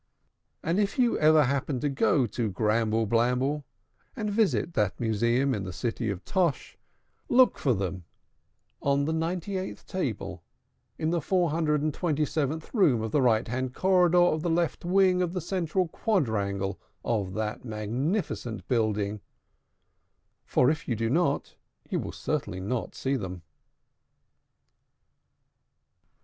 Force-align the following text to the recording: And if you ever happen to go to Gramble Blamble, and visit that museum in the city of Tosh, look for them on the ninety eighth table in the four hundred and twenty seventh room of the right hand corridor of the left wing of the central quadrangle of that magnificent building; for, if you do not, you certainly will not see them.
And 0.63 0.79
if 0.79 0.97
you 0.97 1.15
ever 1.19 1.43
happen 1.43 1.79
to 1.81 1.87
go 1.87 2.25
to 2.25 2.49
Gramble 2.49 3.05
Blamble, 3.05 3.65
and 4.15 4.31
visit 4.31 4.73
that 4.73 4.99
museum 4.99 5.53
in 5.53 5.63
the 5.63 5.71
city 5.71 6.09
of 6.09 6.25
Tosh, 6.25 6.75
look 7.29 7.59
for 7.59 7.75
them 7.75 8.05
on 8.81 9.05
the 9.05 9.13
ninety 9.13 9.57
eighth 9.57 9.85
table 9.85 10.43
in 10.97 11.11
the 11.11 11.21
four 11.21 11.51
hundred 11.51 11.83
and 11.83 11.93
twenty 11.93 12.25
seventh 12.25 12.73
room 12.73 13.03
of 13.03 13.11
the 13.11 13.21
right 13.21 13.47
hand 13.47 13.75
corridor 13.75 14.17
of 14.17 14.41
the 14.41 14.49
left 14.49 14.83
wing 14.83 15.21
of 15.21 15.33
the 15.33 15.39
central 15.39 15.87
quadrangle 15.87 16.79
of 17.05 17.35
that 17.35 17.63
magnificent 17.63 18.67
building; 18.67 19.21
for, 20.47 20.71
if 20.71 20.87
you 20.87 20.95
do 20.95 21.11
not, 21.11 21.55
you 21.91 22.11
certainly 22.11 22.59
will 22.59 22.69
not 22.69 22.95
see 22.95 23.15
them. 23.15 23.43